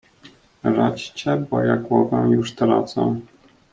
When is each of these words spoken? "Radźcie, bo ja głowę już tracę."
"Radźcie, 0.63 1.37
bo 1.37 1.63
ja 1.63 1.75
głowę 1.75 2.17
już 2.31 2.51
tracę." 2.55 3.15